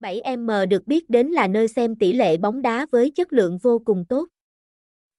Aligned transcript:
7M 0.00 0.66
được 0.66 0.86
biết 0.86 1.10
đến 1.10 1.26
là 1.26 1.48
nơi 1.48 1.68
xem 1.68 1.96
tỷ 1.96 2.12
lệ 2.12 2.36
bóng 2.36 2.62
đá 2.62 2.86
với 2.90 3.10
chất 3.10 3.32
lượng 3.32 3.58
vô 3.58 3.78
cùng 3.84 4.04
tốt. 4.08 4.28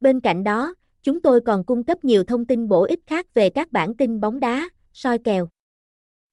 Bên 0.00 0.20
cạnh 0.20 0.44
đó, 0.44 0.74
chúng 1.02 1.20
tôi 1.20 1.40
còn 1.40 1.64
cung 1.64 1.84
cấp 1.84 2.04
nhiều 2.04 2.24
thông 2.24 2.44
tin 2.44 2.68
bổ 2.68 2.84
ích 2.84 3.00
khác 3.06 3.34
về 3.34 3.50
các 3.50 3.72
bản 3.72 3.94
tin 3.94 4.20
bóng 4.20 4.40
đá, 4.40 4.68
soi 4.92 5.18
kèo. 5.18 5.48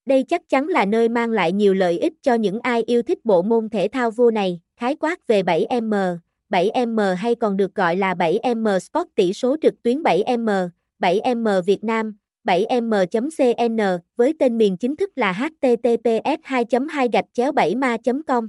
Đây 0.05 0.23
chắc 0.23 0.49
chắn 0.49 0.68
là 0.68 0.86
nơi 0.86 1.10
mang 1.10 1.31
lại 1.31 1.52
nhiều 1.52 1.73
lợi 1.73 1.99
ích 1.99 2.13
cho 2.21 2.33
những 2.33 2.60
ai 2.60 2.83
yêu 2.83 3.02
thích 3.02 3.25
bộ 3.25 3.41
môn 3.41 3.70
thể 3.70 3.88
thao 3.88 4.12
vô 4.12 4.32
này, 4.32 4.61
khái 4.75 4.95
quát 4.95 5.27
về 5.27 5.41
7M. 5.41 6.18
7M 6.50 7.16
hay 7.16 7.36
còn 7.36 7.57
được 7.57 7.75
gọi 7.75 7.95
là 7.95 8.14
7M 8.14 8.79
Sport 8.79 9.07
tỷ 9.16 9.34
số 9.34 9.57
trực 9.61 9.84
tuyến 9.84 10.04
7M, 10.04 10.70
7M 11.00 11.61
Việt 11.61 11.84
Nam, 11.84 12.18
7m.cn 12.48 14.00
với 14.16 14.34
tên 14.39 14.57
miền 14.57 14.77
chính 14.77 14.95
thức 14.95 15.09
là 15.16 15.32
https 15.34 16.39
2 16.43 16.66
2 16.89 17.09
gạch 17.13 17.25
chéo 17.34 17.52
7 17.52 17.75
ma 17.75 17.98
com 18.27 18.48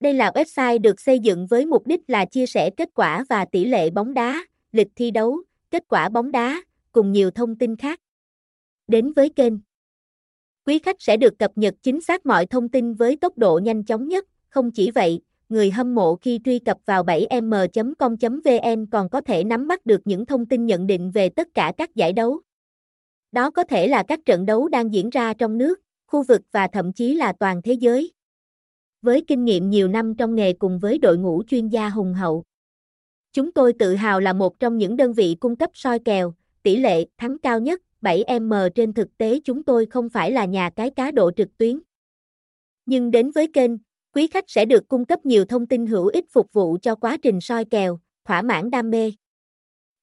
Đây 0.00 0.14
là 0.14 0.30
website 0.34 0.80
được 0.80 1.00
xây 1.00 1.18
dựng 1.18 1.46
với 1.46 1.66
mục 1.66 1.86
đích 1.86 2.00
là 2.06 2.24
chia 2.24 2.46
sẻ 2.46 2.70
kết 2.76 2.88
quả 2.94 3.24
và 3.28 3.44
tỷ 3.44 3.64
lệ 3.64 3.90
bóng 3.90 4.14
đá, 4.14 4.44
lịch 4.72 4.88
thi 4.96 5.10
đấu, 5.10 5.38
kết 5.70 5.82
quả 5.88 6.08
bóng 6.08 6.32
đá, 6.32 6.62
cùng 6.92 7.12
nhiều 7.12 7.30
thông 7.30 7.58
tin 7.58 7.76
khác. 7.76 8.00
Đến 8.88 9.12
với 9.12 9.28
kênh 9.28 9.52
Quý 10.66 10.78
khách 10.78 10.96
sẽ 10.98 11.16
được 11.16 11.38
cập 11.38 11.50
nhật 11.54 11.74
chính 11.82 12.00
xác 12.00 12.26
mọi 12.26 12.46
thông 12.46 12.68
tin 12.68 12.94
với 12.94 13.16
tốc 13.16 13.38
độ 13.38 13.60
nhanh 13.62 13.84
chóng 13.84 14.08
nhất, 14.08 14.24
không 14.48 14.70
chỉ 14.70 14.90
vậy, 14.90 15.20
người 15.48 15.70
hâm 15.70 15.94
mộ 15.94 16.16
khi 16.16 16.40
truy 16.44 16.58
cập 16.58 16.78
vào 16.86 17.02
7m.com.vn 17.02 18.86
còn 18.90 19.08
có 19.08 19.20
thể 19.20 19.44
nắm 19.44 19.66
bắt 19.66 19.86
được 19.86 20.00
những 20.04 20.26
thông 20.26 20.46
tin 20.46 20.66
nhận 20.66 20.86
định 20.86 21.10
về 21.10 21.28
tất 21.28 21.48
cả 21.54 21.72
các 21.76 21.94
giải 21.94 22.12
đấu. 22.12 22.40
Đó 23.34 23.50
có 23.50 23.64
thể 23.64 23.88
là 23.88 24.02
các 24.02 24.20
trận 24.26 24.46
đấu 24.46 24.68
đang 24.68 24.94
diễn 24.94 25.10
ra 25.10 25.34
trong 25.34 25.58
nước, 25.58 25.80
khu 26.06 26.22
vực 26.22 26.40
và 26.52 26.66
thậm 26.66 26.92
chí 26.92 27.14
là 27.14 27.32
toàn 27.32 27.62
thế 27.62 27.72
giới. 27.72 28.12
Với 29.02 29.24
kinh 29.26 29.44
nghiệm 29.44 29.70
nhiều 29.70 29.88
năm 29.88 30.14
trong 30.14 30.34
nghề 30.34 30.52
cùng 30.52 30.78
với 30.78 30.98
đội 30.98 31.18
ngũ 31.18 31.42
chuyên 31.46 31.68
gia 31.68 31.88
hùng 31.88 32.14
hậu, 32.14 32.44
chúng 33.32 33.52
tôi 33.52 33.72
tự 33.72 33.94
hào 33.94 34.20
là 34.20 34.32
một 34.32 34.60
trong 34.60 34.78
những 34.78 34.96
đơn 34.96 35.12
vị 35.12 35.36
cung 35.40 35.56
cấp 35.56 35.70
soi 35.74 35.98
kèo, 35.98 36.34
tỷ 36.62 36.76
lệ 36.76 37.04
thắng 37.18 37.38
cao 37.38 37.60
nhất 37.60 37.82
7M 38.02 38.68
trên 38.68 38.92
thực 38.92 39.18
tế 39.18 39.40
chúng 39.44 39.62
tôi 39.62 39.86
không 39.86 40.08
phải 40.08 40.32
là 40.32 40.44
nhà 40.44 40.70
cái 40.70 40.90
cá 40.90 41.10
độ 41.10 41.30
trực 41.36 41.58
tuyến. 41.58 41.80
Nhưng 42.86 43.10
đến 43.10 43.30
với 43.30 43.46
kênh, 43.52 43.70
quý 44.14 44.26
khách 44.26 44.44
sẽ 44.48 44.64
được 44.64 44.88
cung 44.88 45.04
cấp 45.04 45.26
nhiều 45.26 45.44
thông 45.44 45.66
tin 45.66 45.86
hữu 45.86 46.06
ích 46.06 46.24
phục 46.30 46.52
vụ 46.52 46.78
cho 46.82 46.94
quá 46.94 47.16
trình 47.22 47.40
soi 47.40 47.64
kèo, 47.64 47.98
thỏa 48.24 48.42
mãn 48.42 48.70
đam 48.70 48.90
mê. 48.90 49.12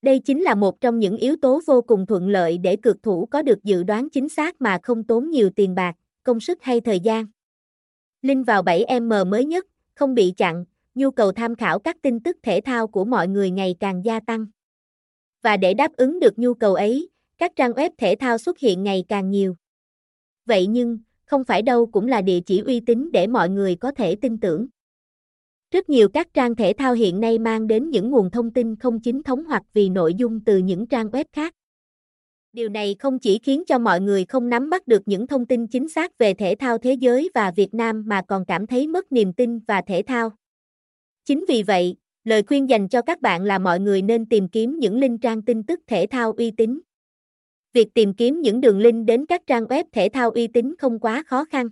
Đây 0.02 0.20
chính 0.20 0.42
là 0.42 0.56
một 0.56 0.82
trong 0.82 1.00
những 1.00 1.18
yếu 1.18 1.36
tố 1.42 1.62
vô 1.68 1.82
cùng 1.82 2.06
thuận 2.06 2.30
lợi 2.30 2.58
để 2.58 2.76
cược 2.76 3.04
thủ 3.04 3.26
có 3.26 3.42
được 3.42 3.64
dự 3.64 3.84
đoán 3.84 4.10
chính 4.10 4.30
xác 4.30 4.62
mà 4.62 4.80
không 4.84 5.04
tốn 5.04 5.30
nhiều 5.30 5.50
tiền 5.50 5.76
bạc, 5.76 5.96
công 6.24 6.40
sức 6.40 6.64
hay 6.64 6.82
thời 6.82 7.00
gian. 7.00 7.26
Link 8.22 8.48
vào 8.48 8.64
7M 8.64 9.30
mới 9.30 9.46
nhất, 9.46 9.66
không 9.96 10.16
bị 10.16 10.34
chặn, 10.38 10.66
nhu 10.96 11.12
cầu 11.12 11.32
tham 11.32 11.56
khảo 11.56 11.80
các 11.80 11.98
tin 12.02 12.20
tức 12.20 12.38
thể 12.44 12.62
thao 12.66 12.88
của 12.88 13.06
mọi 13.06 13.28
người 13.28 13.52
ngày 13.52 13.76
càng 13.80 14.06
gia 14.06 14.20
tăng. 14.20 14.46
Và 15.42 15.58
để 15.58 15.74
đáp 15.74 15.92
ứng 15.98 16.20
được 16.20 16.40
nhu 16.40 16.54
cầu 16.54 16.76
ấy, 16.76 17.10
các 17.38 17.52
trang 17.56 17.72
web 17.72 17.90
thể 17.98 18.16
thao 18.20 18.38
xuất 18.38 18.60
hiện 18.60 18.84
ngày 18.84 19.04
càng 19.08 19.30
nhiều. 19.30 19.56
Vậy 20.46 20.68
nhưng, 20.68 21.00
không 21.26 21.44
phải 21.44 21.62
đâu 21.62 21.86
cũng 21.86 22.08
là 22.08 22.22
địa 22.22 22.40
chỉ 22.46 22.60
uy 22.60 22.80
tín 22.80 23.10
để 23.12 23.28
mọi 23.28 23.50
người 23.50 23.76
có 23.76 23.92
thể 23.92 24.16
tin 24.16 24.40
tưởng. 24.40 24.68
Rất 25.72 25.90
nhiều 25.90 26.10
các 26.10 26.28
trang 26.34 26.56
thể 26.56 26.74
thao 26.74 26.94
hiện 26.94 27.20
nay 27.20 27.40
mang 27.40 27.68
đến 27.68 27.90
những 27.90 28.12
nguồn 28.12 28.32
thông 28.32 28.52
tin 28.52 28.76
không 28.76 29.00
chính 29.00 29.24
thống 29.24 29.44
hoặc 29.46 29.64
vì 29.74 29.90
nội 29.90 30.14
dung 30.14 30.40
từ 30.46 30.58
những 30.58 30.88
trang 30.88 31.08
web 31.08 31.26
khác. 31.34 31.54
Điều 32.54 32.70
này 32.70 32.96
không 33.00 33.20
chỉ 33.20 33.40
khiến 33.44 33.64
cho 33.68 33.80
mọi 33.80 34.02
người 34.02 34.26
không 34.26 34.50
nắm 34.50 34.70
bắt 34.70 34.88
được 34.88 35.02
những 35.06 35.28
thông 35.28 35.46
tin 35.46 35.68
chính 35.68 35.90
xác 35.90 36.18
về 36.18 36.34
thể 36.34 36.56
thao 36.56 36.78
thế 36.78 36.94
giới 36.94 37.30
và 37.34 37.52
Việt 37.52 37.74
Nam 37.74 38.04
mà 38.06 38.22
còn 38.28 38.46
cảm 38.46 38.68
thấy 38.68 38.88
mất 38.88 39.12
niềm 39.12 39.34
tin 39.34 39.60
và 39.60 39.82
thể 39.88 40.02
thao. 40.08 40.32
Chính 41.26 41.46
vì 41.48 41.64
vậy, 41.64 41.96
lời 42.24 42.44
khuyên 42.44 42.70
dành 42.70 42.88
cho 42.88 43.02
các 43.02 43.22
bạn 43.22 43.44
là 43.44 43.60
mọi 43.60 43.80
người 43.80 44.02
nên 44.02 44.26
tìm 44.26 44.48
kiếm 44.48 44.80
những 44.80 45.00
link 45.00 45.22
trang 45.22 45.42
tin 45.42 45.64
tức 45.64 45.80
thể 45.88 46.08
thao 46.12 46.32
uy 46.32 46.52
tín. 46.52 46.80
Việc 47.74 47.94
tìm 47.94 48.14
kiếm 48.14 48.42
những 48.42 48.62
đường 48.62 48.80
link 48.80 49.06
đến 49.06 49.26
các 49.26 49.42
trang 49.48 49.64
web 49.64 49.84
thể 49.92 50.10
thao 50.14 50.31
uy 50.31 50.48
tín 50.48 50.76
không 50.80 51.00
quá 51.00 51.24
khó 51.28 51.46
khăn. 51.46 51.70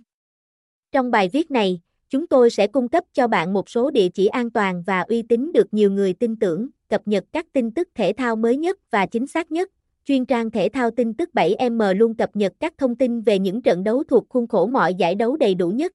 Trong 0.92 1.10
bài 1.10 1.28
viết 1.32 1.50
này, 1.50 1.80
Chúng 2.10 2.26
tôi 2.26 2.50
sẽ 2.50 2.66
cung 2.66 2.88
cấp 2.88 3.04
cho 3.12 3.28
bạn 3.28 3.52
một 3.52 3.68
số 3.68 3.90
địa 3.90 4.08
chỉ 4.08 4.26
an 4.26 4.50
toàn 4.50 4.82
và 4.86 5.00
uy 5.00 5.22
tín 5.22 5.52
được 5.52 5.74
nhiều 5.74 5.90
người 5.90 6.12
tin 6.12 6.36
tưởng, 6.36 6.68
cập 6.88 7.08
nhật 7.08 7.24
các 7.32 7.46
tin 7.52 7.70
tức 7.70 7.88
thể 7.94 8.12
thao 8.12 8.36
mới 8.36 8.56
nhất 8.56 8.78
và 8.90 9.06
chính 9.06 9.26
xác 9.26 9.52
nhất. 9.52 9.70
Chuyên 10.04 10.26
trang 10.26 10.50
thể 10.50 10.68
thao 10.72 10.90
tin 10.90 11.14
tức 11.14 11.30
7M 11.34 11.94
luôn 11.94 12.14
cập 12.14 12.36
nhật 12.36 12.52
các 12.60 12.74
thông 12.78 12.94
tin 12.94 13.20
về 13.20 13.38
những 13.38 13.62
trận 13.62 13.84
đấu 13.84 14.04
thuộc 14.04 14.28
khuôn 14.28 14.46
khổ 14.46 14.66
mọi 14.66 14.94
giải 14.94 15.14
đấu 15.14 15.36
đầy 15.36 15.54
đủ 15.54 15.68
nhất. 15.68 15.92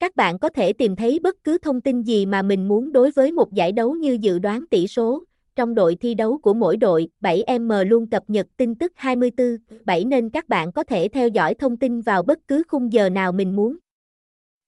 Các 0.00 0.16
bạn 0.16 0.38
có 0.38 0.48
thể 0.48 0.72
tìm 0.72 0.96
thấy 0.96 1.18
bất 1.18 1.44
cứ 1.44 1.58
thông 1.58 1.80
tin 1.80 2.02
gì 2.02 2.26
mà 2.26 2.42
mình 2.42 2.68
muốn 2.68 2.92
đối 2.92 3.10
với 3.10 3.32
một 3.32 3.52
giải 3.52 3.72
đấu 3.72 3.94
như 3.94 4.18
dự 4.20 4.38
đoán 4.38 4.64
tỷ 4.70 4.86
số, 4.86 5.24
trong 5.54 5.74
đội 5.74 5.94
thi 5.94 6.14
đấu 6.14 6.38
của 6.38 6.54
mỗi 6.54 6.76
đội, 6.76 7.08
7M 7.20 7.84
luôn 7.84 8.06
cập 8.06 8.22
nhật 8.28 8.46
tin 8.56 8.74
tức 8.74 8.92
24/7 8.96 10.08
nên 10.08 10.30
các 10.30 10.48
bạn 10.48 10.72
có 10.72 10.84
thể 10.84 11.08
theo 11.08 11.28
dõi 11.28 11.54
thông 11.54 11.76
tin 11.76 12.00
vào 12.00 12.22
bất 12.22 12.38
cứ 12.48 12.62
khung 12.68 12.92
giờ 12.92 13.08
nào 13.08 13.32
mình 13.32 13.56
muốn. 13.56 13.76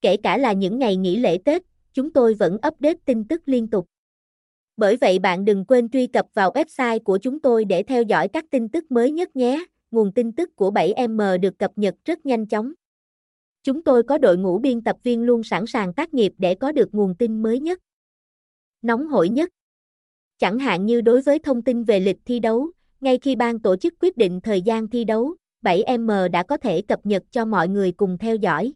Kể 0.01 0.17
cả 0.17 0.39
là 0.39 0.53
những 0.53 0.79
ngày 0.79 0.97
nghỉ 0.97 1.17
lễ 1.17 1.39
Tết, 1.45 1.63
chúng 1.93 2.13
tôi 2.13 2.35
vẫn 2.35 2.55
update 2.55 2.99
tin 3.05 3.25
tức 3.25 3.43
liên 3.47 3.69
tục. 3.69 3.87
Bởi 4.77 4.97
vậy 4.97 5.19
bạn 5.19 5.45
đừng 5.45 5.65
quên 5.65 5.89
truy 5.89 6.07
cập 6.07 6.27
vào 6.35 6.51
website 6.51 6.99
của 6.99 7.19
chúng 7.19 7.41
tôi 7.41 7.65
để 7.65 7.83
theo 7.83 8.03
dõi 8.03 8.29
các 8.29 8.45
tin 8.51 8.69
tức 8.69 8.91
mới 8.91 9.11
nhất 9.11 9.37
nhé. 9.37 9.65
Nguồn 9.91 10.13
tin 10.13 10.33
tức 10.33 10.57
của 10.57 10.71
7M 10.71 11.39
được 11.39 11.59
cập 11.59 11.73
nhật 11.77 11.95
rất 12.05 12.27
nhanh 12.27 12.47
chóng. 12.47 12.73
Chúng 13.63 13.83
tôi 13.83 14.03
có 14.03 14.19
đội 14.19 14.39
ngũ 14.39 14.59
biên 14.59 14.85
tập 14.85 14.97
viên 15.03 15.23
luôn 15.23 15.43
sẵn 15.43 15.67
sàng 15.67 15.95
tác 15.95 16.15
nghiệp 16.15 16.33
để 16.39 16.55
có 16.55 16.73
được 16.73 16.95
nguồn 16.95 17.15
tin 17.15 17.43
mới 17.43 17.61
nhất. 17.61 17.79
Nóng 18.83 19.09
hổi 19.09 19.29
nhất. 19.29 19.49
Chẳng 20.39 20.59
hạn 20.59 20.87
như 20.87 21.01
đối 21.01 21.23
với 21.23 21.39
thông 21.39 21.63
tin 21.63 21.85
về 21.85 22.01
lịch 22.01 22.19
thi 22.25 22.41
đấu, 22.41 22.71
ngay 23.01 23.19
khi 23.19 23.37
ban 23.37 23.61
tổ 23.61 23.77
chức 23.77 23.95
quyết 24.01 24.17
định 24.17 24.41
thời 24.41 24.63
gian 24.63 24.89
thi 24.89 25.05
đấu, 25.05 25.35
7M 25.63 26.29
đã 26.29 26.43
có 26.43 26.57
thể 26.57 26.83
cập 26.83 27.07
nhật 27.07 27.23
cho 27.31 27.45
mọi 27.45 27.69
người 27.69 27.93
cùng 27.93 28.19
theo 28.19 28.37
dõi. 28.37 28.73